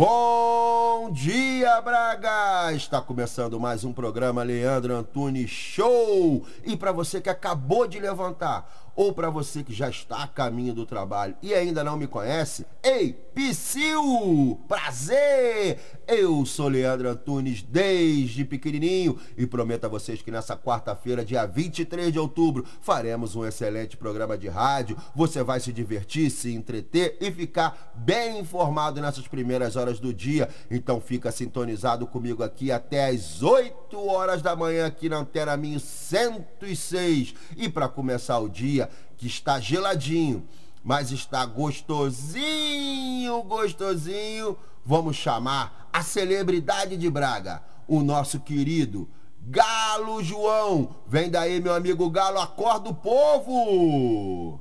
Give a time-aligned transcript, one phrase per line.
[0.00, 2.72] Bom dia, Braga!
[2.72, 6.42] Está começando mais um programa Leandro Antunes Show.
[6.64, 10.74] E para você que acabou de levantar, ou para você que já está a caminho
[10.74, 14.60] do trabalho e ainda não me conhece, ei, Psyu!
[14.68, 15.78] Prazer!
[16.06, 22.12] Eu sou Leandro Antunes desde pequenininho e prometo a vocês que nessa quarta-feira, dia 23
[22.12, 24.96] de outubro, faremos um excelente programa de rádio.
[25.14, 30.48] Você vai se divertir, se entreter e ficar bem informado nessas primeiras horas do dia.
[30.70, 35.78] Então fica sintonizado comigo aqui até às 8 horas da manhã aqui na Antena Minho
[35.78, 37.34] 106.
[37.56, 38.89] E para começar o dia,
[39.20, 40.48] que está geladinho,
[40.82, 44.56] mas está gostosinho, gostosinho.
[44.82, 49.06] Vamos chamar a celebridade de Braga, o nosso querido
[49.42, 50.96] Galo João.
[51.06, 54.58] Vem daí, meu amigo Galo, acorda o povo!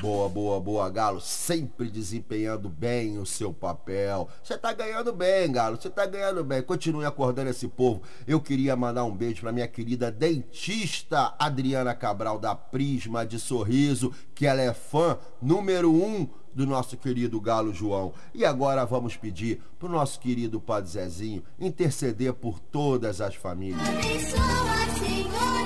[0.00, 1.20] Boa, boa, boa, Galo.
[1.20, 4.30] Sempre desempenhando bem o seu papel.
[4.42, 5.76] Você tá ganhando bem, Galo.
[5.76, 6.62] Você tá ganhando bem.
[6.62, 8.00] Continue acordando esse povo.
[8.26, 14.10] Eu queria mandar um beijo pra minha querida dentista Adriana Cabral da Prisma de Sorriso,
[14.34, 18.14] que ela é fã número um do nosso querido Galo João.
[18.34, 23.86] E agora vamos pedir pro nosso querido Padre Zezinho interceder por todas as famílias.
[23.86, 25.59] Abençoa, Senhor,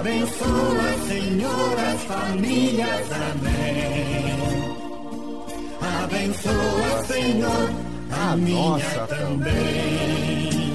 [0.00, 3.06] Abençoa, Senhor, as famílias.
[3.12, 4.40] Amém.
[6.02, 7.70] Abençoa, Senhor,
[8.10, 10.72] a, A nossa também.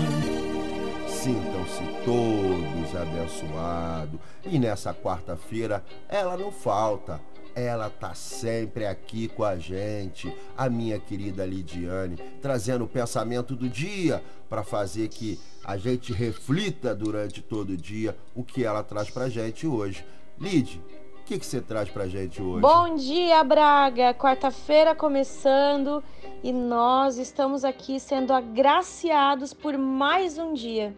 [1.08, 4.20] Sintam-se todos abençoados.
[4.46, 7.20] E nessa quarta-feira, ela não falta.
[7.56, 13.68] Ela tá sempre aqui com a gente, a minha querida Lidiane, trazendo o pensamento do
[13.68, 19.10] dia para fazer que a gente reflita durante todo o dia o que ela traz
[19.10, 20.06] pra gente hoje.
[20.40, 20.80] Lid,
[21.20, 22.62] o que que você traz pra gente hoje?
[22.62, 24.14] Bom dia, Braga!
[24.14, 26.04] Quarta-feira começando
[26.44, 30.96] e nós estamos aqui sendo agraciados por mais um dia.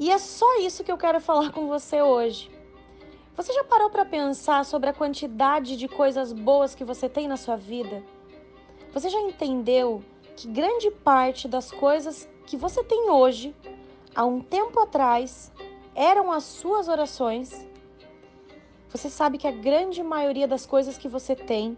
[0.00, 2.50] E é só isso que eu quero falar com você hoje.
[3.36, 7.36] Você já parou para pensar sobre a quantidade de coisas boas que você tem na
[7.36, 8.02] sua vida?
[8.92, 10.02] Você já entendeu
[10.34, 13.54] que grande parte das coisas que você tem hoje,
[14.14, 15.52] há um tempo atrás,
[15.94, 17.66] eram as suas orações?
[18.88, 21.76] Você sabe que a grande maioria das coisas que você tem,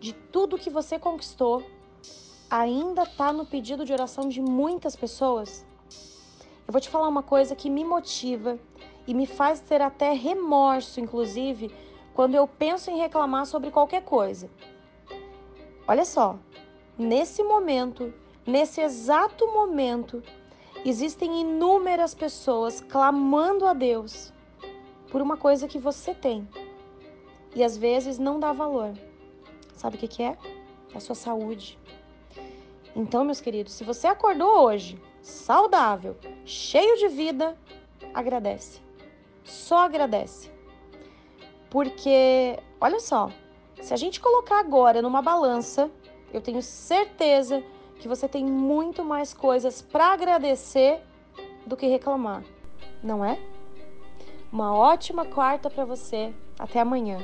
[0.00, 1.62] de tudo que você conquistou,
[2.50, 5.64] ainda está no pedido de oração de muitas pessoas?
[6.66, 8.58] Eu vou te falar uma coisa que me motiva
[9.06, 11.70] e me faz ter até remorso, inclusive,
[12.12, 14.50] quando eu penso em reclamar sobre qualquer coisa.
[15.86, 16.36] Olha só,
[16.98, 18.12] nesse momento,
[18.48, 20.22] nesse exato momento,
[20.84, 24.32] existem inúmeras pessoas clamando a Deus
[25.10, 26.48] por uma coisa que você tem
[27.54, 28.94] e às vezes não dá valor.
[29.74, 30.36] Sabe o que, que é?
[30.92, 31.78] É a sua saúde.
[32.96, 37.56] Então, meus queridos, se você acordou hoje saudável, cheio de vida,
[38.14, 38.80] agradece.
[39.44, 40.50] Só agradece.
[41.70, 43.30] Porque, olha só,
[43.80, 45.90] se a gente colocar agora numa balança,
[46.32, 51.00] eu tenho certeza que você tem muito mais coisas para agradecer
[51.66, 52.44] do que reclamar,
[53.02, 53.38] não é?
[54.52, 56.32] Uma ótima quarta para você.
[56.58, 57.18] Até amanhã.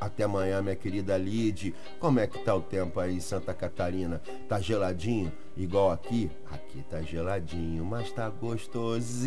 [0.00, 1.74] Até amanhã, minha querida Lid.
[1.98, 4.20] Como é que tá o tempo aí em Santa Catarina?
[4.48, 5.32] Tá geladinho?
[5.56, 6.30] Igual aqui?
[6.50, 9.26] Aqui tá geladinho, mas tá gostosinho,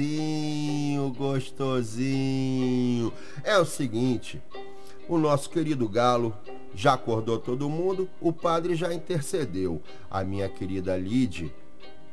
[1.17, 3.11] gostosinho.
[3.43, 4.39] É o seguinte,
[5.09, 6.33] o nosso querido Galo
[6.73, 9.81] já acordou todo mundo, o padre já intercedeu.
[10.09, 11.51] A minha querida Lid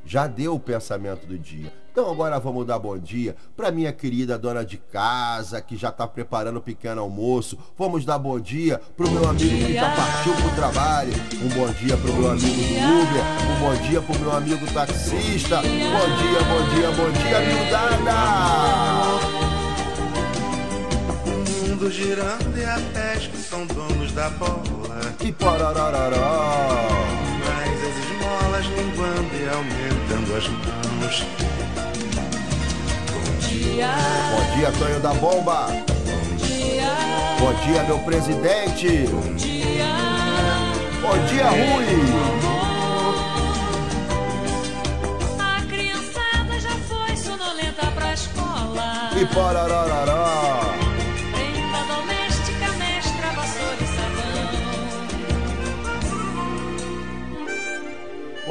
[0.04, 1.72] já deu o pensamento do dia.
[1.92, 6.06] Então agora vamos dar bom dia para minha querida dona de casa que já está
[6.06, 7.58] preparando o pequeno almoço.
[7.76, 11.12] Vamos dar bom dia pro meu amigo que já partiu pro trabalho.
[11.42, 13.24] Um bom dia pro meu amigo do Uber.
[13.50, 15.56] Um bom dia pro meu amigo taxista.
[15.56, 18.85] Bom dia, bom dia, bom dia, miudada.
[21.86, 25.00] Mundo girando e até que são donos da bola.
[25.20, 26.88] E parararará.
[27.44, 31.24] Mas as esmolas linguando e aumentando as mãos.
[34.32, 35.66] Bom dia, Tonho da Bomba.
[37.38, 39.06] Bom dia, meu presidente.
[41.02, 41.86] Bom dia, Rui.
[45.38, 49.10] A criançada já foi sonolenta pra escola.
[49.20, 50.65] E parararará.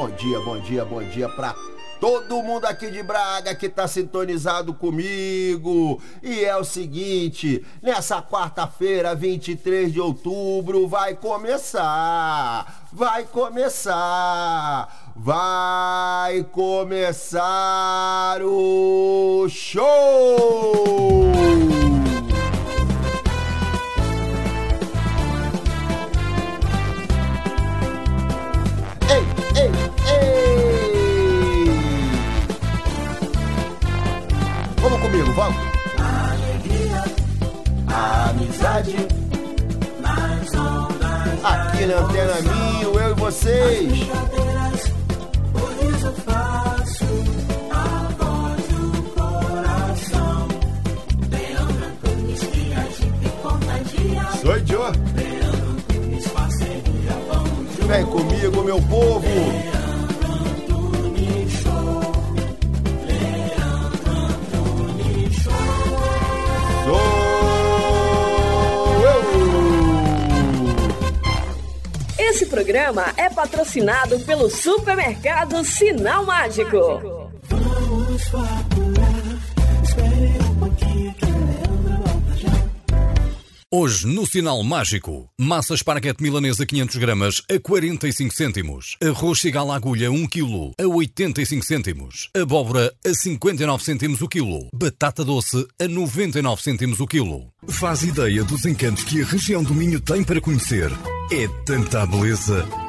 [0.06, 1.52] Bom dia, bom dia, bom dia pra
[2.00, 6.00] todo mundo aqui de Braga que tá sintonizado comigo.
[6.22, 12.86] E é o seguinte, nessa quarta-feira, 23 de outubro, vai começar.
[12.92, 15.12] Vai começar.
[15.16, 20.86] Vai começar o show!
[41.42, 43.92] Aqui na Antena Minho, eu e vocês.
[54.40, 54.92] Sou eu
[57.88, 59.75] Vem comigo, meu povo
[72.36, 76.76] Esse programa é patrocinado pelo supermercado Sinal Mágico.
[83.72, 88.98] Hoje, no Sinal Mágico, massa esparguete milanesa 500 gramas a 45 cêntimos.
[89.02, 92.28] Arroz cigala agulha 1 kg a 85 cêntimos.
[92.36, 94.68] Abóbora a 59 cêntimos o quilo.
[94.74, 97.48] Batata doce a 99 cêntimos o quilo.
[97.66, 100.90] Faz ideia dos encantos que a região do Minho tem para conhecer.
[101.30, 102.85] É tanta beleza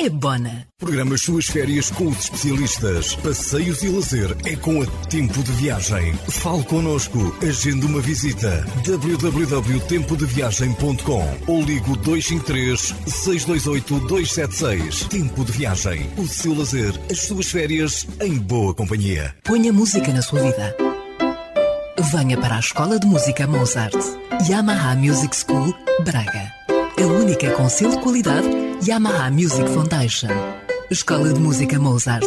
[0.00, 0.66] é Bona.
[0.78, 3.14] Programa as suas férias com os especialistas.
[3.16, 6.14] Passeios e lazer é com a Tempo de Viagem.
[6.28, 7.18] Fale connosco.
[7.46, 8.64] Agende uma visita.
[8.86, 15.04] www.tempodeviagem.com ou ligo 253 628 276.
[15.04, 16.08] Tempo de Viagem.
[16.16, 19.34] O seu lazer, as suas férias em boa companhia.
[19.44, 20.74] Ponha música na sua vida.
[22.10, 23.94] Venha para a Escola de Música Mozart.
[24.48, 26.50] Yamaha Music School, Braga.
[26.98, 30.28] A única com selo de qualidade Yamaha Music Foundation.
[30.90, 32.26] Escola de Música Mozart.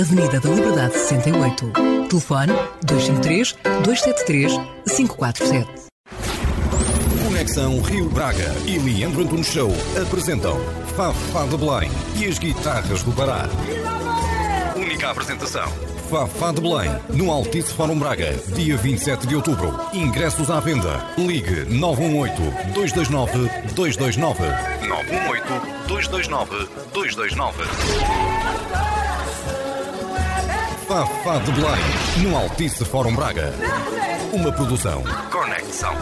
[0.00, 1.70] Avenida da Liberdade 68.
[2.08, 2.52] Telefone
[2.86, 3.52] 253
[3.84, 4.52] 273
[4.96, 5.70] 547.
[7.28, 9.70] Conexão Rio Braga e Leandro Antunes Show
[10.00, 10.58] apresentam
[10.96, 13.46] Fafá de Belém e as guitarras do Pará.
[14.74, 15.91] Única apresentação.
[16.12, 19.74] Fafá de Belém, no Altice Fórum Braga, dia 27 de outubro.
[19.94, 21.02] Ingressos à venda.
[21.16, 24.36] Ligue 918-229-229.
[25.88, 27.54] 918-229-229.
[30.86, 31.80] Fafá de Belém,
[32.22, 33.54] no Altice Fórum Braga.
[34.34, 35.02] Uma produção.
[35.30, 35.96] Conexão.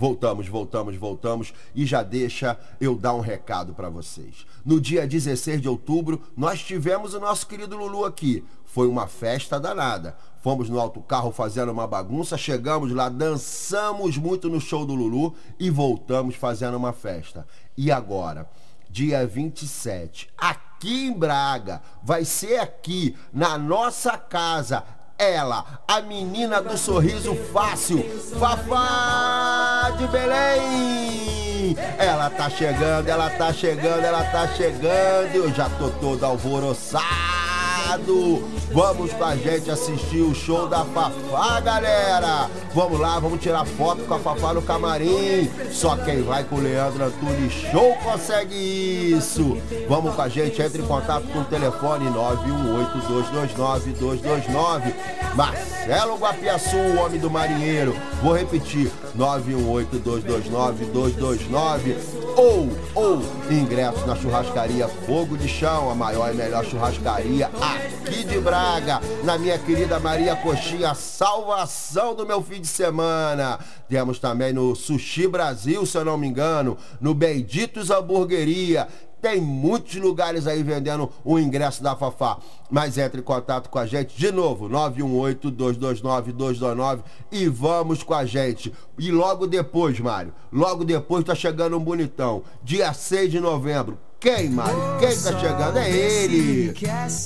[0.00, 4.46] Voltamos, voltamos, voltamos e já deixa eu dar um recado para vocês.
[4.64, 8.42] No dia 16 de outubro, nós tivemos o nosso querido Lulu aqui.
[8.72, 10.16] Foi uma festa danada.
[10.42, 15.68] Fomos no autocarro fazendo uma bagunça, chegamos lá, dançamos muito no show do Lulu e
[15.68, 17.46] voltamos fazendo uma festa.
[17.76, 18.48] E agora,
[18.88, 24.84] dia 27, aqui em Braga, vai ser aqui na nossa casa
[25.18, 28.02] ela, a menina do sorriso fácil,
[28.38, 31.76] Fafá de Belém.
[31.98, 35.34] Ela tá chegando, ela tá chegando, ela tá chegando.
[35.34, 37.59] Eu já tô todo alvoroçado.
[38.72, 42.48] Vamos com a gente assistir o show da Fafá, galera.
[42.72, 45.50] Vamos lá, vamos tirar foto com a Fafá no camarim.
[45.72, 49.58] Só quem vai com o Leandro Antunes Show consegue isso.
[49.88, 52.06] Vamos com a gente, entre em contato com o telefone
[53.98, 54.94] 918-229-229.
[55.34, 57.92] Marcelo Guapiaçu, o homem do marinheiro.
[58.22, 61.96] Vou repetir, 918-229-229.
[62.40, 68.40] Ou, ou, ingressos na churrascaria Fogo de Chão, a maior e melhor churrascaria aqui de
[68.40, 73.58] Braga, na minha querida Maria Coxinha, salvação do meu fim de semana.
[73.90, 78.88] Temos também no Sushi Brasil, se eu não me engano, no Benditos Hamburgueria.
[79.20, 82.38] Tem muitos lugares aí vendendo o ingresso da Fafá.
[82.70, 87.00] Mas entre em contato com a gente de novo, 918-229-229
[87.30, 88.72] e vamos com a gente.
[88.98, 92.42] E logo depois, Mário, logo depois tá chegando um bonitão.
[92.62, 94.76] Dia 6 de novembro, quem, Mário?
[95.00, 95.78] Quem tá chegando?
[95.78, 96.74] É ele!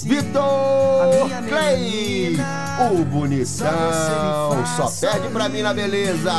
[0.05, 2.37] Vitor Clay!
[2.93, 4.65] O bonitão!
[4.77, 6.31] Só perde pra mim na beleza!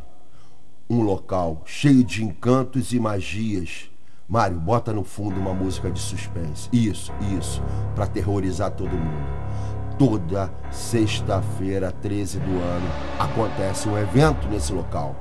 [0.88, 3.90] Um local cheio de encantos e magias.
[4.28, 6.68] Mário, bota no fundo uma música de suspense.
[6.70, 7.62] Isso, isso,
[7.94, 9.38] para aterrorizar todo mundo
[9.98, 15.16] toda sexta-feira, 13 do ano, acontece um evento nesse local.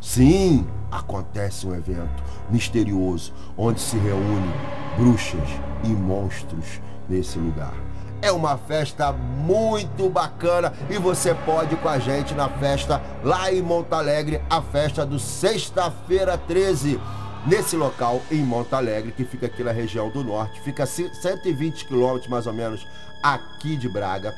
[0.00, 4.52] Sim, acontece um evento misterioso onde se reúnem
[4.96, 5.48] bruxas
[5.82, 7.74] e monstros nesse lugar.
[8.22, 13.52] É uma festa muito bacana e você pode ir com a gente na festa lá
[13.52, 17.00] em Montalegre, a festa do Sexta-feira 13
[17.46, 21.86] nesse local em Monte Alegre, que fica aqui na região do norte, fica a 120
[21.86, 22.86] quilômetros mais ou menos
[23.22, 24.34] aqui de Braga.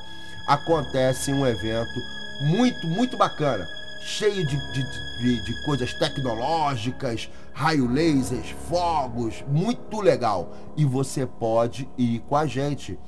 [0.46, 2.00] Acontece um evento
[2.42, 3.66] muito, muito bacana,
[4.00, 4.82] cheio de, de,
[5.18, 10.52] de, de coisas tecnológicas, raio lasers, fogos, muito legal.
[10.76, 12.98] E você pode ir com a gente.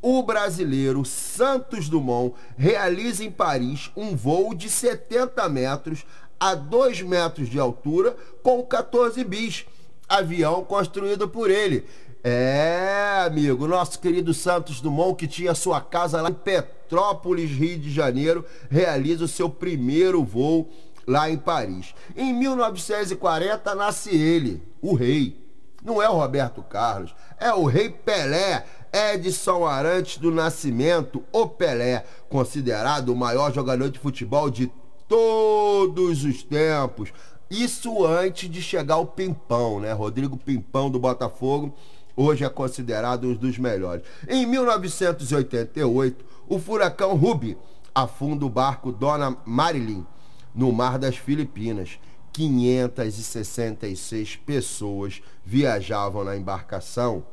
[0.02, 6.06] o brasileiro Santos Dumont realiza em Paris um voo de 70 metros
[6.40, 9.66] a 2 metros de altura com 14 bis.
[10.08, 11.86] Avião construído por ele.
[12.28, 17.92] É, amigo, nosso querido Santos Dumont, que tinha sua casa lá em Petrópolis, Rio de
[17.92, 20.68] Janeiro, realiza o seu primeiro voo
[21.06, 21.94] lá em Paris.
[22.18, 25.40] Em 1940 nasce ele, o rei.
[25.84, 32.06] Não é o Roberto Carlos, é o rei Pelé, Edson Arantes do Nascimento, o Pelé,
[32.28, 34.72] considerado o maior jogador de futebol de
[35.08, 37.14] todos os tempos.
[37.52, 39.94] Isso antes de chegar o Pimpão, né?
[39.94, 41.76] Rodrigo Pimpão do Botafogo,
[42.16, 44.04] hoje é considerado um dos melhores.
[44.28, 47.58] Em 1988, o furacão Ruby
[47.94, 50.06] afunda o barco Dona Marilyn
[50.54, 52.00] no mar das Filipinas.
[52.32, 57.26] 566 pessoas viajavam na embarcação.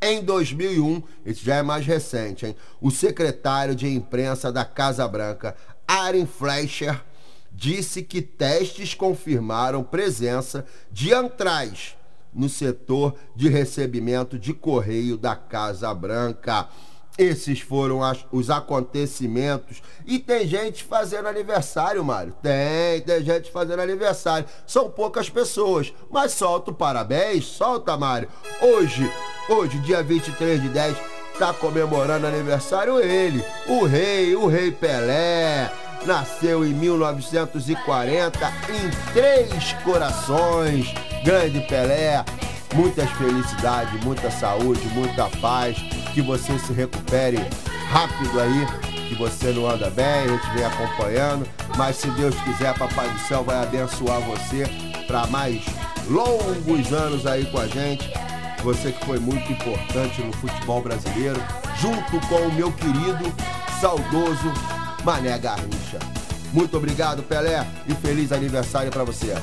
[0.00, 2.56] Em 2001, isso já é mais recente, hein?
[2.80, 5.54] O secretário de imprensa da Casa Branca,
[5.86, 7.04] Aaron Fleischer,
[7.52, 11.94] disse que testes confirmaram presença de antraz
[12.32, 16.68] no setor de recebimento de correio da Casa Branca.
[17.18, 19.82] Esses foram as, os acontecimentos.
[20.06, 22.34] E tem gente fazendo aniversário, Mário.
[22.42, 24.48] Tem, tem gente fazendo aniversário.
[24.66, 28.28] São poucas pessoas, mas solta o parabéns, solta, Mário.
[28.62, 29.10] Hoje,
[29.48, 30.96] hoje, dia 23 de 10,
[31.38, 35.70] tá comemorando aniversário ele, o rei, o rei Pelé.
[36.06, 40.92] Nasceu em 1940 em Três Corações.
[41.24, 42.24] Grande Pelé,
[42.74, 45.76] muitas felicidades, muita saúde, muita paz
[46.12, 47.38] que você se recupere
[47.90, 48.66] rápido aí,
[49.08, 53.18] que você não anda bem, a gente vem acompanhando, mas se Deus quiser, Papai do
[53.20, 54.64] Céu vai abençoar você
[55.06, 55.62] para mais
[56.08, 58.12] longos anos aí com a gente.
[58.64, 61.40] Você que foi muito importante no futebol brasileiro,
[61.80, 63.32] junto com o meu querido,
[63.80, 64.52] saudoso
[65.04, 65.98] Mané Garrincha.
[66.52, 69.34] Muito obrigado, Pelé, e feliz aniversário para você.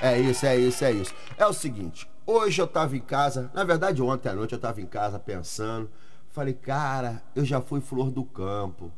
[0.00, 1.14] É isso, é isso, é isso.
[1.36, 4.80] É o seguinte, hoje eu tava em casa, na verdade ontem à noite eu tava
[4.80, 5.90] em casa pensando,
[6.30, 8.92] falei, cara, eu já fui flor do campo,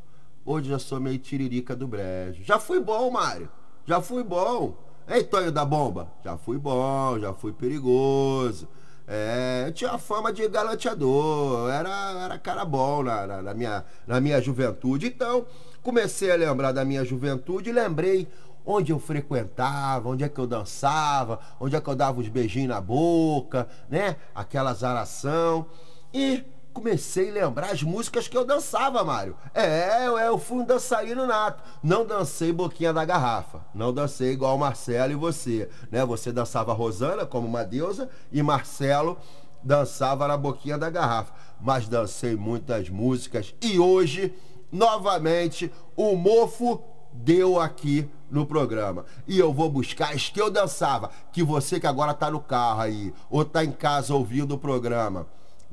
[0.45, 2.43] hoje já sou meio tiririca do brejo.
[2.43, 3.49] Já fui bom, Mário,
[3.85, 4.75] já fui bom.
[5.07, 8.67] Ei, Tonho da Bomba, já fui bom, já fui perigoso.
[9.07, 14.41] É, tinha fama de galanteador, era, era cara bom na, na, na, minha, na minha
[14.41, 15.07] juventude.
[15.07, 15.45] Então,
[15.83, 18.27] comecei a lembrar da minha juventude e lembrei
[18.65, 22.69] onde eu frequentava, onde é que eu dançava, onde é que eu dava os beijinhos
[22.69, 24.15] na boca, né?
[24.33, 25.67] Aquela zaração.
[26.11, 26.43] E
[26.75, 29.37] comecei a lembrar as músicas que eu dançava, Mário.
[29.53, 31.63] É, eu, eu fui um dançarino nato.
[31.81, 33.61] Não dancei boquinha da garrafa.
[33.73, 36.05] Não dancei igual o Marcelo e você, né?
[36.05, 39.17] Você dançava Rosana como uma deusa e Marcelo
[39.63, 41.33] dançava na boquinha da garrafa.
[41.61, 44.35] Mas dancei muitas músicas e hoje,
[44.69, 46.83] novamente, o mofo
[47.13, 49.05] deu aqui no programa.
[49.25, 52.81] E eu vou buscar as que eu dançava, que você que agora tá no carro
[52.81, 55.25] aí, ou tá em casa ouvindo o programa,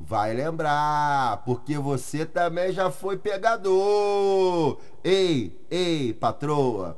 [0.05, 4.77] vai lembrar, porque você também já foi pegador.
[5.03, 6.97] Ei, ei, patroa.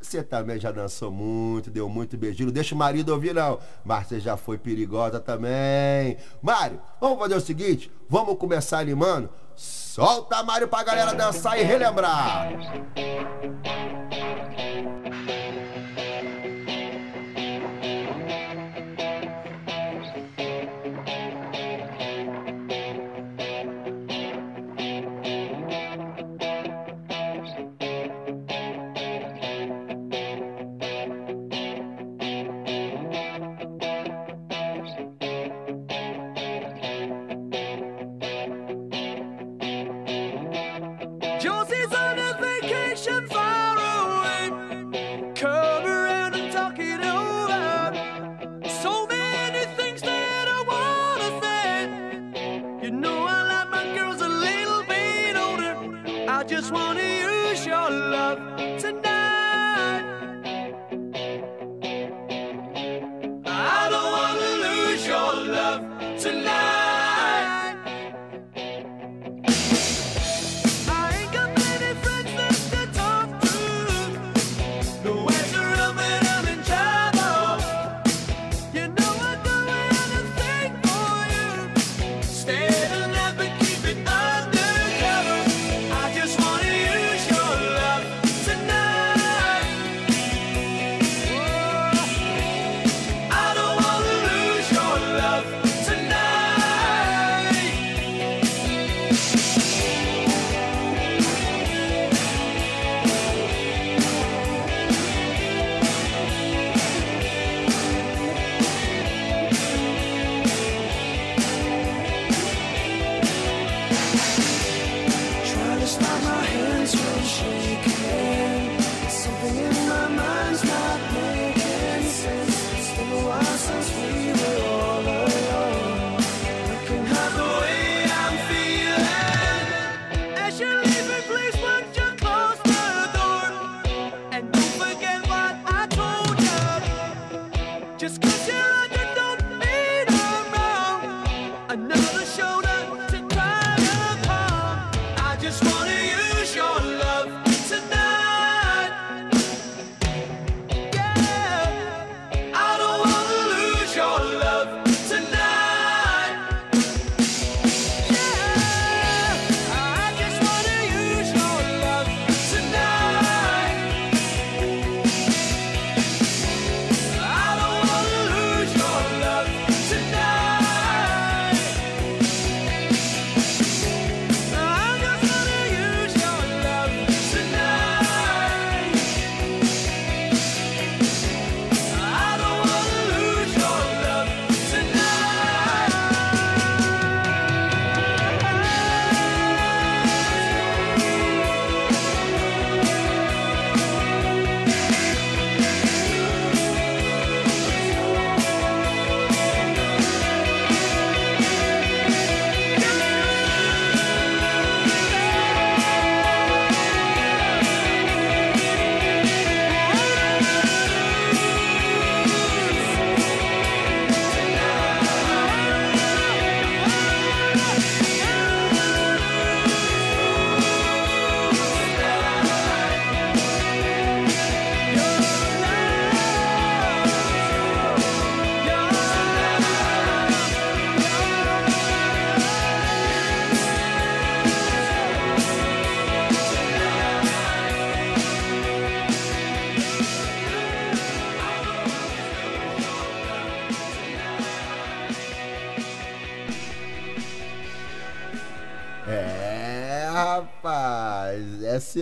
[0.00, 2.46] Você também já dançou muito, deu muito beijinho.
[2.46, 3.58] Não deixa o marido ouvir, não.
[3.84, 6.16] Mas você já foi perigosa também.
[6.40, 9.28] Mário, vamos fazer o seguinte: vamos começar animando.
[9.54, 12.48] Solta, Mário, pra galera dançar e relembrar.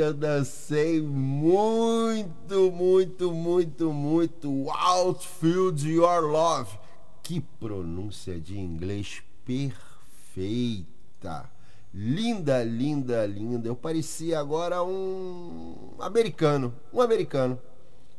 [0.05, 4.71] Eu dancei muito, muito, muito, muito.
[4.71, 6.79] Outfield Your Love.
[7.23, 11.51] Que pronúncia de inglês perfeita.
[11.93, 13.67] Linda, linda, linda.
[13.67, 17.59] Eu parecia agora um americano, um americano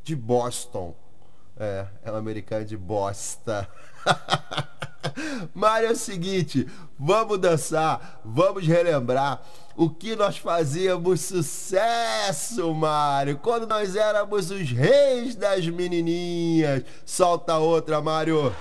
[0.03, 0.95] de Boston.
[1.55, 3.69] É, é um americano de bosta.
[5.53, 6.67] Mas é o seguinte,
[6.97, 9.41] vamos dançar, vamos relembrar
[9.75, 16.83] o que nós fazíamos sucesso, Mário, quando nós éramos os reis das menininhas.
[17.05, 18.55] Solta outra, Mário.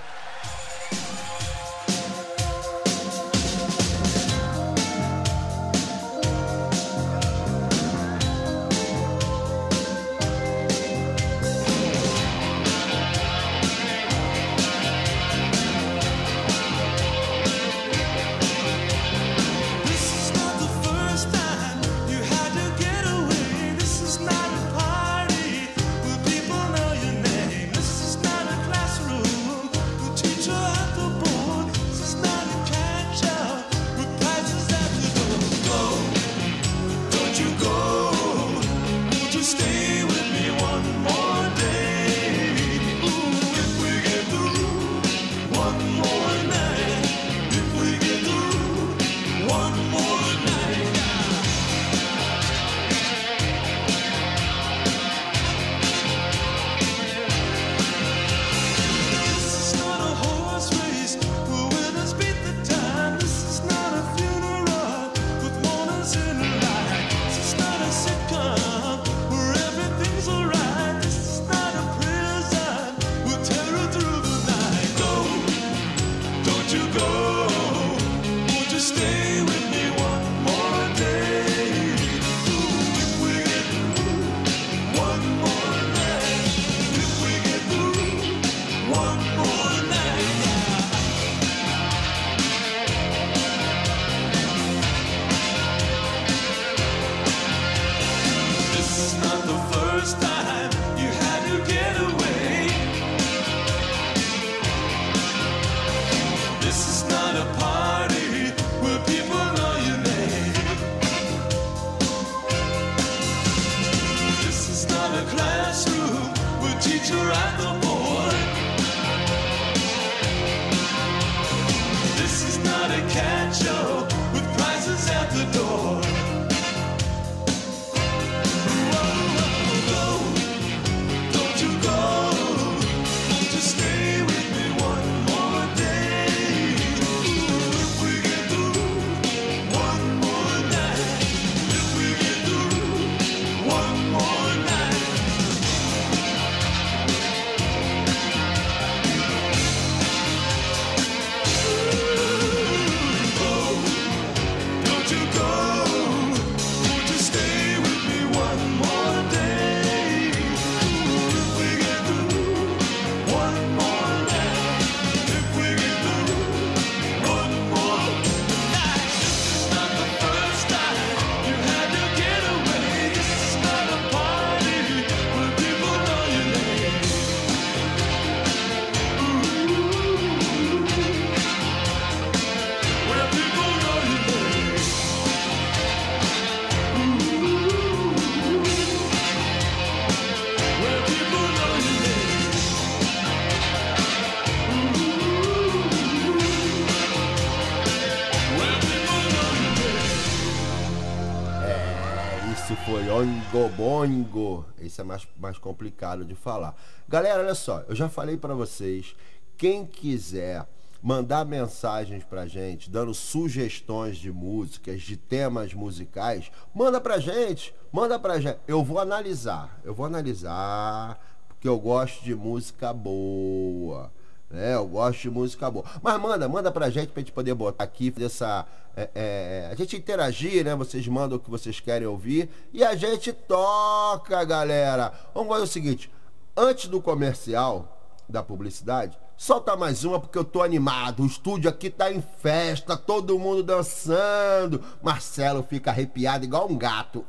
[203.77, 204.65] Bongo.
[204.79, 206.75] Esse é mais, mais complicado de falar.
[207.09, 209.15] Galera, olha só, eu já falei pra vocês,
[209.57, 210.67] quem quiser
[211.03, 218.19] mandar mensagens pra gente, dando sugestões de músicas, de temas musicais, manda pra gente, manda
[218.19, 218.59] pra gente.
[218.67, 224.11] Eu vou analisar, eu vou analisar, porque eu gosto de música boa.
[224.51, 224.75] Né?
[224.75, 225.85] Eu gosto de música boa.
[226.03, 228.67] Mas manda, manda pra gente pra gente poder botar aqui, essa.
[228.97, 230.75] é, é, a gente interagir, né?
[230.75, 235.13] Vocês mandam o que vocês querem ouvir e a gente toca, galera.
[235.35, 236.11] Vamos fazer o seguinte:
[236.57, 237.91] antes do comercial
[238.29, 241.23] da publicidade, solta mais uma porque eu tô animado.
[241.23, 244.83] O estúdio aqui tá em festa, todo mundo dançando.
[245.03, 247.25] Marcelo fica arrepiado igual um gato.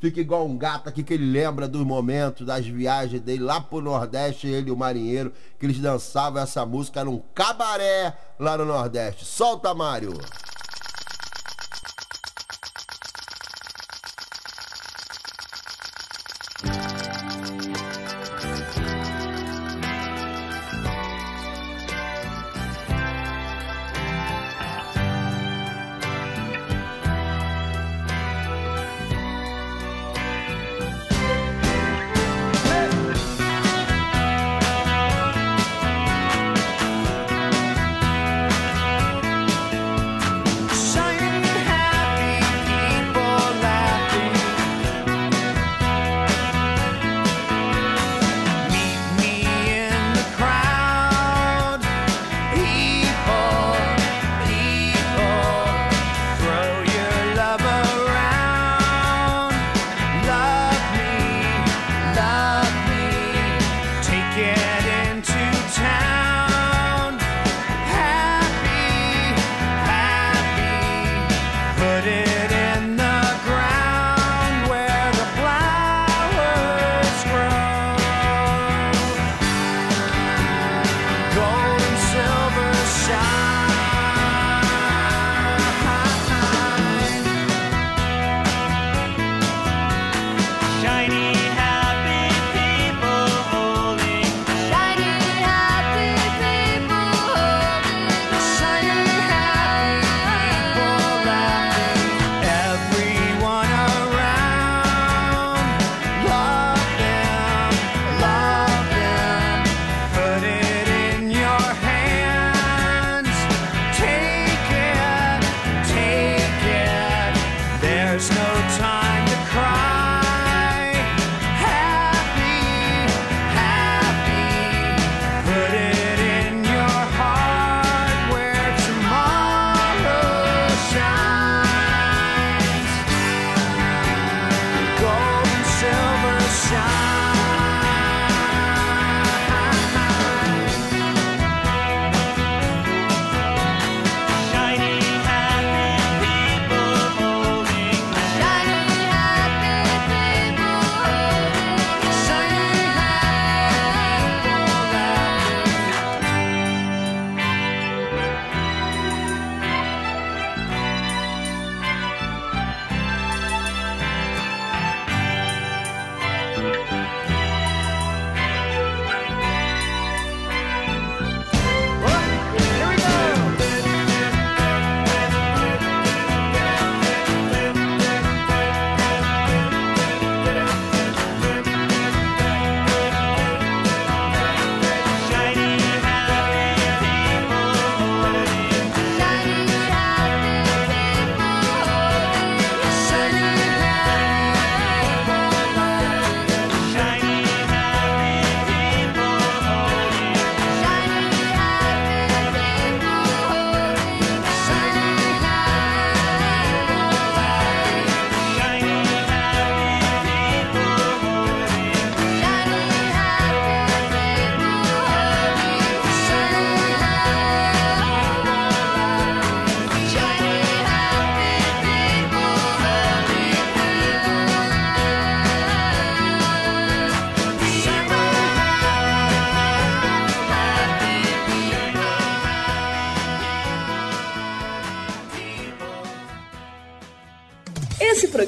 [0.00, 3.80] Fica igual um gato aqui que ele lembra dos momentos das viagens dele lá pro
[3.80, 9.24] Nordeste, ele e o marinheiro, que eles dançavam essa música num cabaré lá no Nordeste.
[9.24, 10.12] Solta, Mário!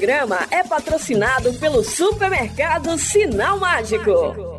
[0.04, 4.53] Programa é patrocinado pelo supermercado Sinal Mágico.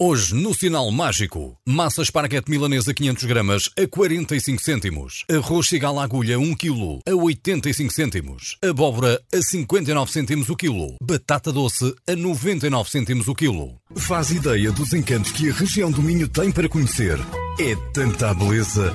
[0.00, 6.38] Hoje, no Sinal Mágico, massa esparguete milanesa 500 gramas a 45 cêntimos, arroz chigala agulha
[6.38, 12.88] 1 kg a 85 cêntimos, abóbora a 59 cêntimos o quilo, batata doce a 99
[12.88, 13.74] cêntimos o quilo.
[13.96, 17.18] Faz ideia dos encantos que a região do Minho tem para conhecer.
[17.58, 18.94] É tanta beleza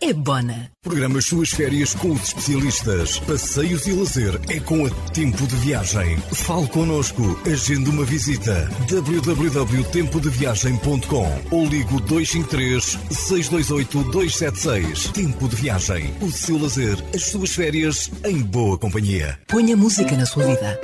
[0.00, 0.70] é Bona.
[0.82, 3.18] Programa as suas férias com os especialistas.
[3.20, 6.16] Passeios e lazer é com a Tempo de Viagem.
[6.32, 7.38] Fale connosco.
[7.46, 8.70] Agende uma visita.
[8.88, 15.08] www.tempodeviagem.com ou ligo 253 628 276.
[15.08, 16.14] Tempo de Viagem.
[16.20, 19.38] O seu lazer, as suas férias em boa companhia.
[19.48, 20.80] Ponha música na sua vida.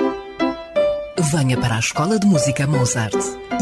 [1.33, 3.15] Venha para a Escola de Música Mozart.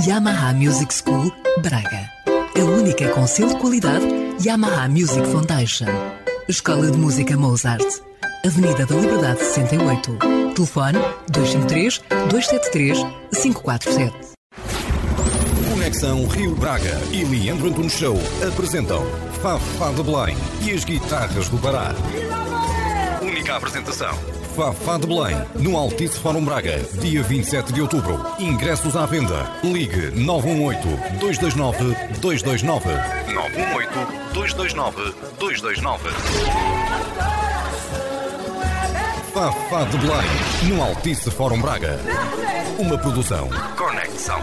[0.07, 1.31] Yamaha Music School,
[1.63, 2.11] Braga.
[2.55, 5.87] A única com selo de qualidade Yamaha Music Foundation.
[6.49, 7.87] Escola de Música Mozart.
[8.45, 10.19] Avenida da Liberdade 68.
[10.55, 10.99] Telefone
[11.31, 12.99] 253 273
[13.41, 14.13] 547.
[15.71, 19.05] Conexão Rio Braga e Leandro Antunes Show apresentam
[19.41, 21.95] Fafá de Belém e as guitarras do Pará.
[23.23, 24.42] Única apresentação.
[24.57, 28.21] Fafá de Belém, no Altice Fórum Braga, dia 27 de outubro.
[28.39, 29.51] Ingressos à venda.
[29.65, 32.83] Ligue 918-229-229.
[34.35, 35.99] 918-229-229.
[39.33, 40.29] Fafá de Belém,
[40.69, 41.99] no Altice Fórum Braga.
[42.79, 43.49] Uma produção.
[43.79, 44.39] Conexão.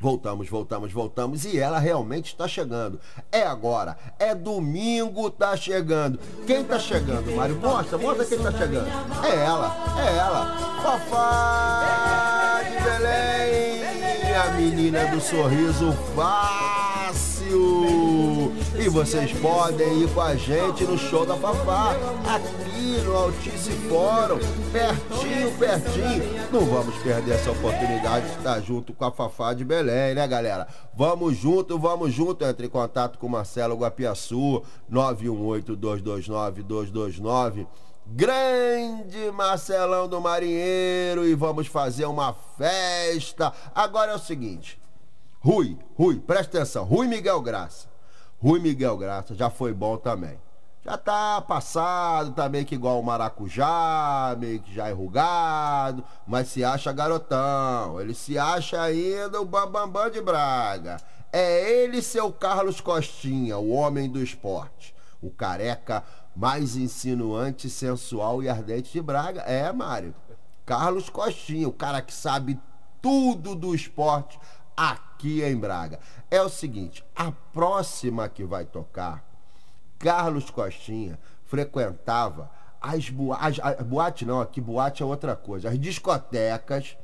[0.00, 2.98] Voltamos, voltamos, voltamos e ela realmente está chegando.
[3.30, 6.18] É agora, é domingo, tá chegando.
[6.46, 7.54] Quem tá chegando, Mário?
[7.56, 8.88] Mostra, mostra quem tá chegando.
[9.22, 10.56] É ela, é ela.
[10.82, 13.82] Fafá de Belém,
[14.34, 17.60] a menina do sorriso fácil.
[18.82, 21.90] E vocês podem ir com a gente no show da Fafá,
[22.26, 24.38] aqui no Altice Fórum,
[24.72, 26.50] pertinho, pertinho.
[26.50, 30.66] Não vamos perder essa oportunidade de estar junto com a Fafá de Belém, né, galera?
[30.96, 32.42] Vamos junto, vamos junto.
[32.42, 37.66] Entre em contato com o Marcelo Guapiaçu, 918-229-229.
[38.06, 43.52] Grande Marcelão do Marinheiro e vamos fazer uma festa.
[43.74, 44.80] Agora é o seguinte,
[45.38, 47.89] Rui, Rui, presta atenção, Rui Miguel Graça.
[48.40, 50.38] Rui Miguel Graça já foi bom também.
[50.82, 56.64] Já tá passado, tá meio que igual o maracujá, meio que já enrugado, mas se
[56.64, 58.00] acha garotão.
[58.00, 60.96] Ele se acha ainda o Bambambam Bam Bam de Braga.
[61.30, 64.94] É ele seu Carlos Costinha, o homem do esporte.
[65.20, 66.02] O careca
[66.34, 69.42] mais insinuante, sensual e ardente de Braga.
[69.42, 70.14] É, Mário.
[70.64, 72.58] Carlos Costinha, o cara que sabe
[73.02, 74.40] tudo do esporte
[74.74, 76.00] aqui em Braga.
[76.30, 79.24] É o seguinte, a próxima que vai tocar,
[79.98, 82.48] Carlos Costinha frequentava
[82.80, 86.96] as boates, boate não, aqui boate é outra coisa, as discotecas,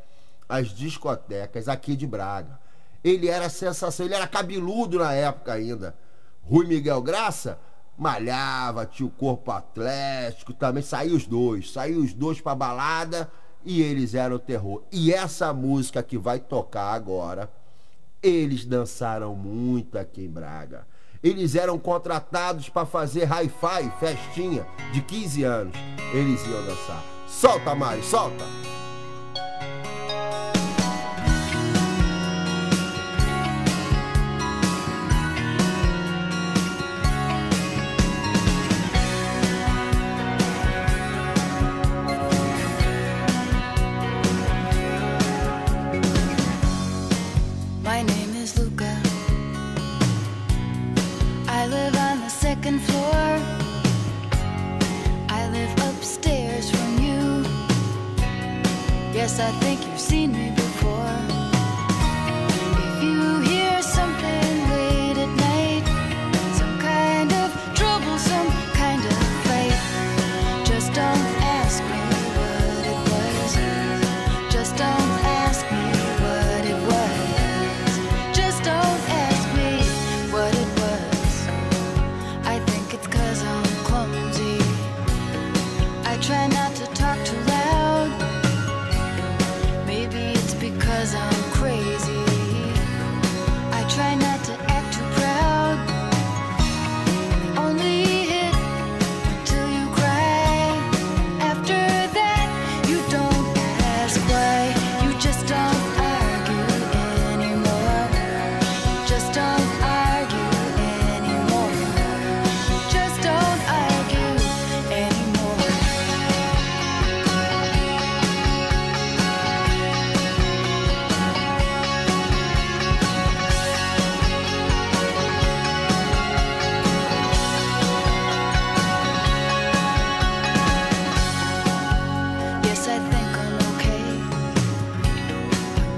[0.49, 2.59] as discotecas aqui de Braga.
[3.03, 5.95] Ele era sensação, ele era cabeludo na época ainda.
[6.43, 7.59] Rui Miguel Graça
[7.99, 13.31] malhava, tinha o corpo atlético, também saiu os dois, saiu os dois pra balada
[13.64, 14.83] e eles eram o terror.
[14.93, 17.51] E essa música que vai tocar agora,
[18.22, 20.86] eles dançaram muito aqui em Braga.
[21.22, 25.76] Eles eram contratados para fazer hi-fi, festinha de 15 anos.
[26.14, 27.02] Eles iam dançar.
[27.26, 28.44] Solta, Mário, solta!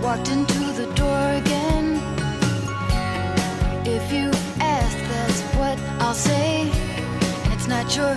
[0.09, 2.01] Walked into the door again.
[3.85, 6.63] If you ask, that's what I'll say.
[7.45, 8.17] And it's not your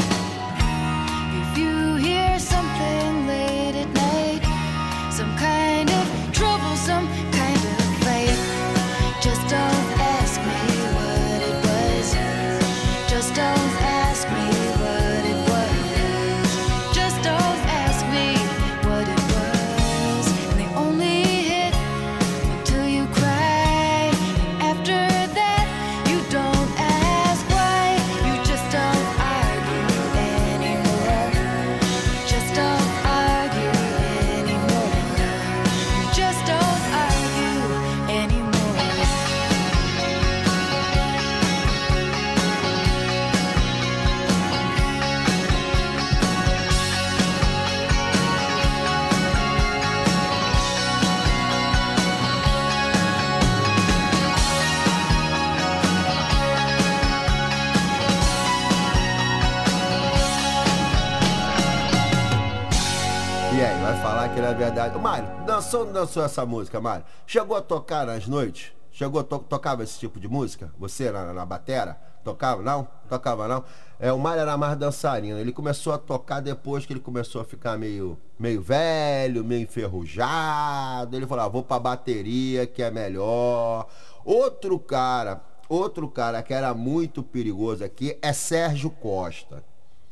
[63.91, 64.97] Vai falar que não é verdade.
[64.97, 67.03] Mário, dançou ou não dançou essa música, Mário?
[67.27, 68.71] Chegou a tocar nas noites?
[68.89, 70.71] Chegou to tocava esse tipo de música?
[70.77, 71.99] Você na, na batera?
[72.23, 72.61] Tocava?
[72.61, 72.87] Não?
[73.09, 73.65] Tocava não?
[73.99, 75.37] É, o Mário era mais dançarino.
[75.37, 81.15] Ele começou a tocar depois que ele começou a ficar meio, meio velho, meio enferrujado.
[81.15, 83.87] Ele falou, ah, vou pra bateria que é melhor.
[84.23, 89.65] Outro cara, outro cara que era muito perigoso aqui é Sérgio Costa.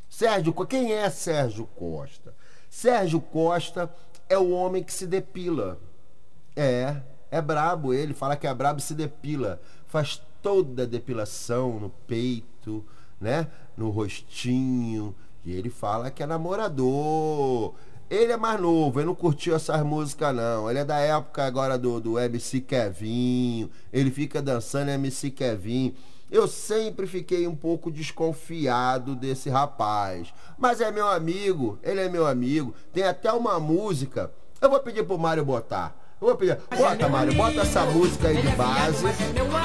[0.09, 2.33] Sérgio, quem é Sérgio Costa?
[2.69, 3.93] Sérgio Costa
[4.29, 5.79] é o homem que se depila.
[6.55, 6.97] É,
[7.31, 9.59] é brabo ele, fala que é brabo e se depila.
[9.87, 12.85] Faz toda a depilação no peito,
[13.19, 13.47] né?
[13.75, 15.15] No rostinho.
[15.43, 17.73] E ele fala que é namorador.
[18.09, 20.69] Ele é mais novo, ele não curtiu essas músicas, não.
[20.69, 23.69] Ele é da época agora do, do MC Kevinho.
[23.93, 25.93] Ele fica dançando MC Kevinho.
[26.31, 30.33] Eu sempre fiquei um pouco desconfiado desse rapaz.
[30.57, 32.73] Mas é meu amigo, ele é meu amigo.
[32.93, 34.31] Tem até uma música.
[34.61, 36.08] Eu vou pedir pro Mário botar.
[36.21, 36.57] Eu vou pedir.
[36.77, 39.05] Bota, Mário, bota essa música aí de base.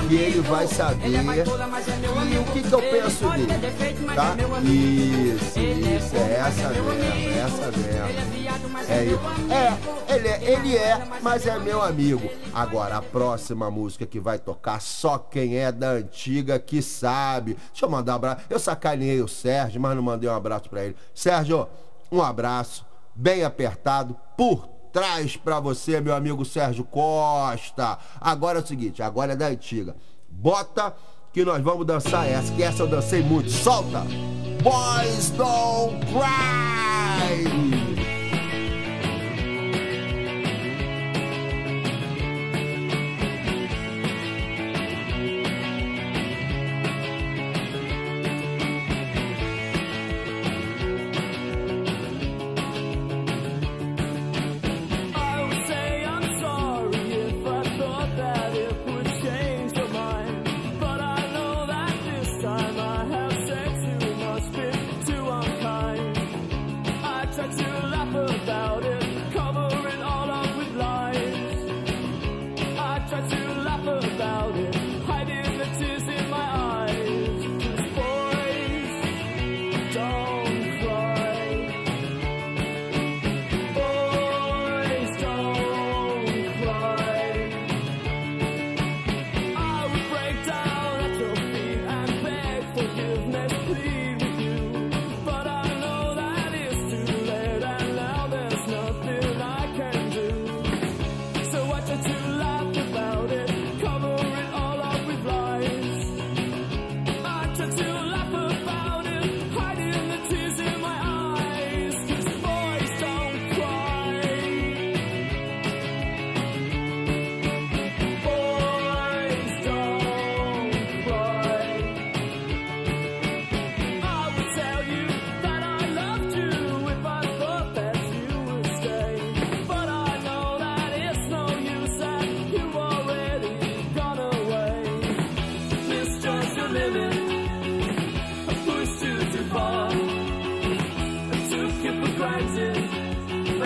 [0.09, 1.09] Que ele vai saber.
[1.09, 3.47] E o que, que eu penso dele.
[4.15, 4.37] Tá?
[4.63, 6.17] Isso, isso.
[6.17, 8.45] É essa mesmo, é essa mesmo.
[8.89, 9.21] É isso.
[9.51, 12.31] É, ele é, ele é, mas é meu amigo.
[12.55, 17.55] Agora, a próxima música que vai tocar, só quem é da antiga que sabe.
[17.73, 18.43] Deixa eu mandar um abraço.
[18.49, 20.97] Eu sacaneei o Sérgio, mas não mandei um abraço pra ele.
[21.13, 21.67] Sérgio,
[22.13, 22.87] um abraço,
[23.17, 27.99] bem apertado, por trás pra você, meu amigo Sérgio Costa.
[28.21, 29.97] Agora é o seguinte, agora é da antiga.
[30.31, 30.95] Bota
[31.33, 33.51] que nós vamos dançar essa, que essa eu dancei muito.
[33.51, 34.05] Solta!
[34.63, 37.64] Boys Don't Cry!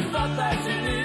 [0.03, 0.98] fotos tá em mim.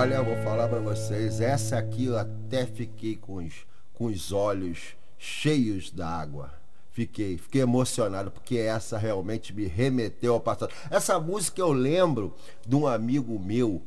[0.00, 4.32] Olha, eu vou falar pra vocês, essa aqui eu até fiquei com os, com os
[4.32, 6.54] olhos cheios d'água.
[6.90, 10.72] Fiquei, fiquei emocionado, porque essa realmente me remeteu ao passado.
[10.90, 12.34] Essa música eu lembro
[12.66, 13.82] de um amigo meu,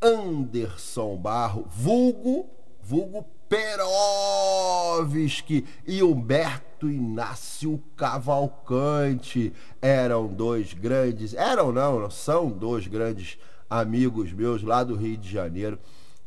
[0.00, 2.48] Anderson Barro, vulgo,
[2.80, 9.52] vulgo Perovski e Humberto Inácio Cavalcante.
[9.82, 13.36] Eram dois grandes, eram não, são dois grandes
[13.68, 15.78] amigos meus lá do Rio de Janeiro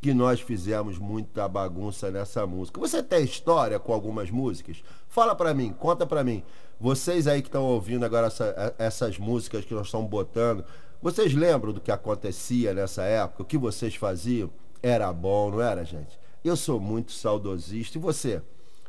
[0.02, 2.80] que nós fizemos muita bagunça nessa música.
[2.80, 4.82] Você tem história com algumas músicas?
[5.10, 6.42] Fala pra mim, conta pra mim.
[6.80, 10.64] Vocês aí que estão ouvindo agora essa- essas músicas que nós estamos botando,
[11.02, 13.44] vocês lembram do que acontecia nessa época?
[13.44, 14.50] O que vocês faziam?
[14.82, 16.18] Era bom, não era, gente?
[16.46, 17.98] Eu sou muito saudosista.
[17.98, 18.42] E você?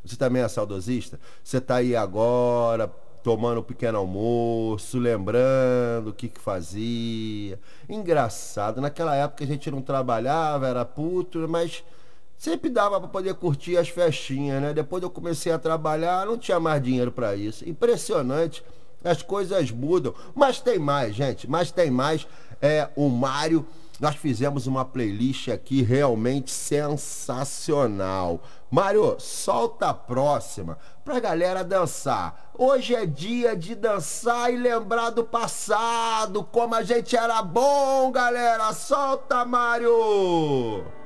[0.05, 1.18] Você também é saudosista?
[1.42, 2.90] Você tá aí agora
[3.22, 7.58] tomando um pequeno almoço, lembrando o que, que fazia.
[7.88, 11.84] Engraçado, naquela época a gente não trabalhava, era puto, mas
[12.36, 14.72] sempre dava para poder curtir as festinhas, né?
[14.72, 17.68] Depois eu comecei a trabalhar, não tinha mais dinheiro para isso.
[17.68, 18.64] Impressionante.
[19.04, 20.14] As coisas mudam.
[20.34, 21.48] Mas tem mais, gente.
[21.48, 22.26] Mas tem mais.
[22.60, 23.66] É o Mário.
[23.98, 28.42] Nós fizemos uma playlist aqui realmente sensacional.
[28.70, 32.52] Mário, solta a próxima pra galera dançar.
[32.56, 38.72] Hoje é dia de dançar e lembrar do passado, como a gente era bom, galera.
[38.72, 40.99] Solta, Mário!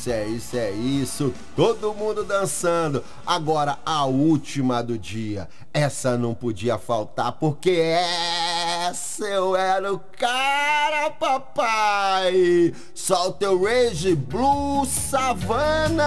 [0.00, 1.34] isso, é isso, é isso.
[1.54, 3.04] Todo mundo dançando.
[3.26, 5.46] Agora a última do dia.
[5.74, 12.72] Essa não podia faltar porque essa eu era o cara, papai.
[12.94, 16.00] Solta o Rage Blue Savannah.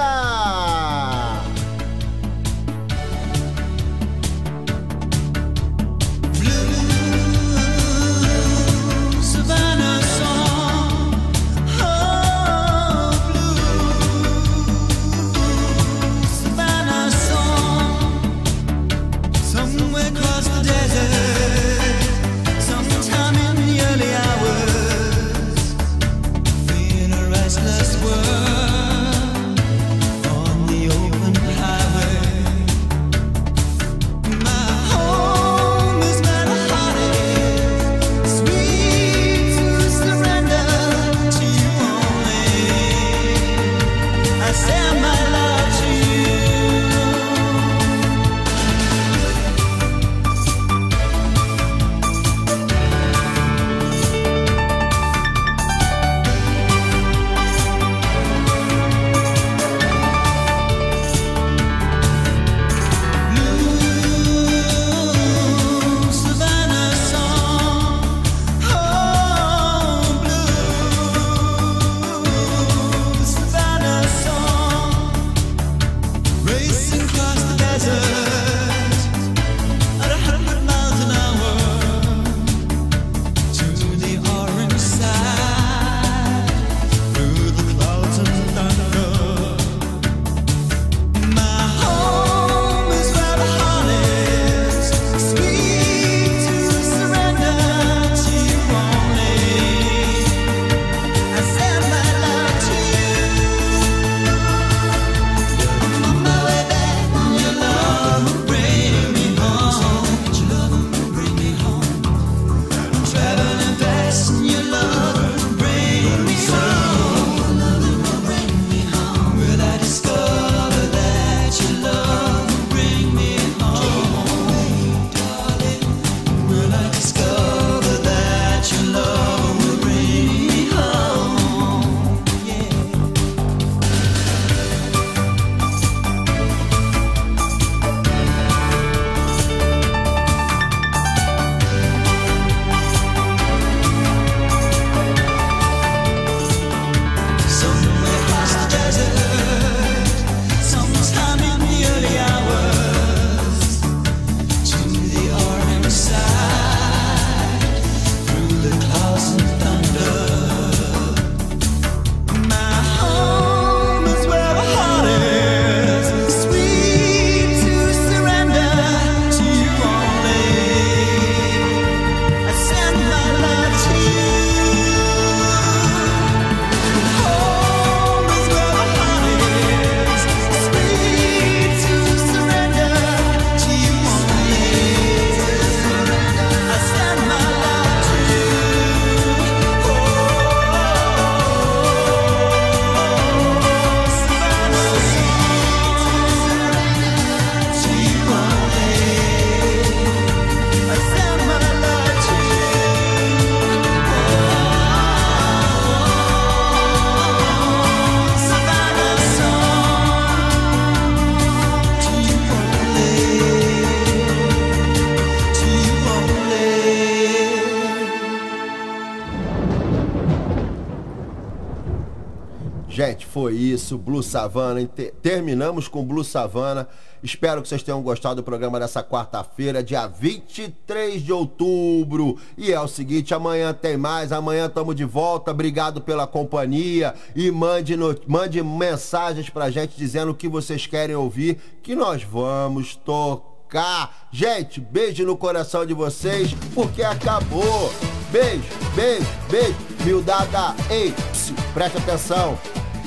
[223.72, 224.88] isso, Blue Savana.
[225.22, 226.88] Terminamos com Blue Savana.
[227.24, 232.38] Espero que vocês tenham gostado do programa dessa quarta-feira, dia 23 de outubro.
[232.58, 235.52] E é o seguinte, amanhã tem mais, amanhã estamos de volta.
[235.52, 238.14] Obrigado pela companhia e mande, no...
[238.28, 244.28] mande mensagens pra gente dizendo o que vocês querem ouvir, que nós vamos tocar.
[244.30, 247.90] Gente, beijo no coração de vocês, porque acabou.
[248.34, 248.64] Beijo,
[248.96, 249.76] beijo, beijo.
[250.04, 252.60] Mildada, ei, psiu, presta atenção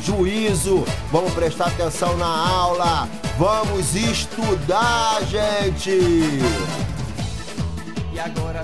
[0.07, 5.91] juízo, vamos prestar atenção na aula, vamos estudar, gente!
[8.13, 8.63] E agora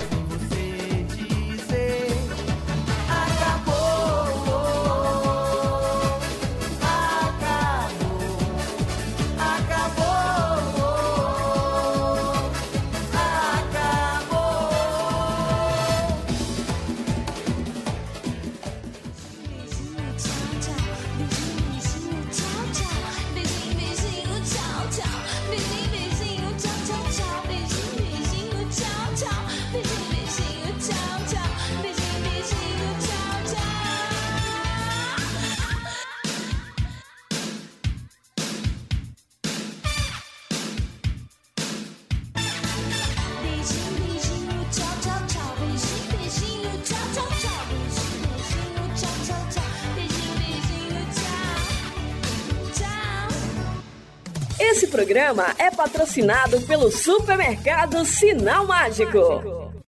[55.02, 59.18] programa é patrocinado pelo supermercado Sinal Mágico.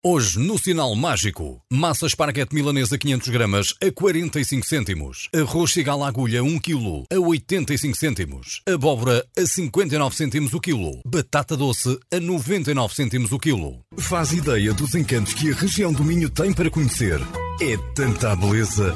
[0.05, 5.27] Hoje, no Sinal Mágico, massa esparguete milanesa 500 gramas a 45 cêntimos.
[5.33, 8.61] Arroz cigala agulha 1 kg a 85 cêntimos.
[8.71, 11.01] Abóbora a 59 cêntimos o quilo.
[11.03, 13.79] Batata doce a 99 cêntimos o quilo.
[13.97, 17.19] Faz ideia dos encantos que a região do Minho tem para conhecer.
[17.59, 18.95] É tanta beleza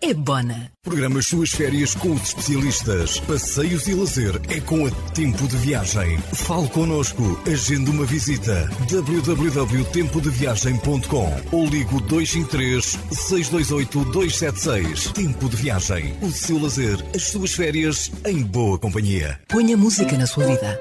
[0.00, 0.70] é Bona.
[0.82, 3.20] Programa as suas férias com os especialistas.
[3.20, 6.16] Passeios e lazer é com a Tempo de Viagem.
[6.18, 7.40] Fale connosco.
[7.46, 8.70] Agende uma visita.
[8.90, 15.12] www.tempodeviagem.com ou ligo 253 628 276.
[15.12, 16.14] Tempo de Viagem.
[16.22, 19.40] O seu lazer, as suas férias em boa companhia.
[19.48, 20.80] Ponha música na sua vida.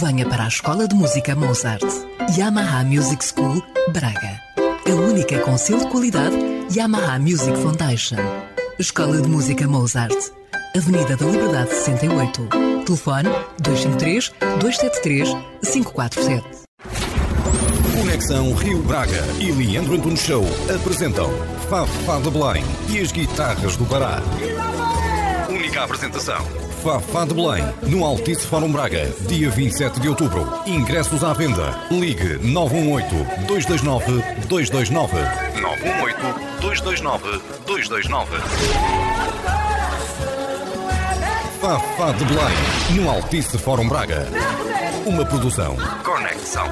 [0.00, 1.84] Venha para a Escola de Música Mozart.
[2.36, 3.60] Yamaha Music School,
[3.92, 4.40] Braga.
[4.86, 8.16] A única com selo de qualidade Yamaha Music Foundation.
[8.78, 10.16] Escola de Música Mozart.
[10.74, 12.48] Avenida da Liberdade 68.
[12.86, 13.28] Telefone
[13.60, 15.28] 253 273
[15.70, 16.42] 547.
[18.00, 20.44] Conexão Rio Braga e Leandro Antunes Show
[20.74, 21.30] apresentam
[21.68, 24.22] Fafá de Belém e as guitarras do Pará.
[25.50, 26.71] Única apresentação.
[26.82, 30.52] Fafá de Belém, no Altice Fórum Braga, dia 27 de outubro.
[30.66, 31.78] Ingressos à venda.
[31.92, 35.12] Ligue 918-229-229.
[36.60, 38.26] 918-229-229.
[41.60, 42.56] Fafá de Belém,
[42.96, 44.26] no Altice Fórum Braga.
[45.06, 45.76] Uma produção.
[46.02, 46.66] Conexão.